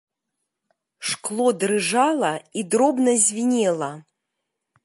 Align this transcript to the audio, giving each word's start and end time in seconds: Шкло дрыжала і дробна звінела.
Шкло 1.09 1.49
дрыжала 1.63 2.33
і 2.61 2.67
дробна 2.75 3.13
звінела. 3.27 3.91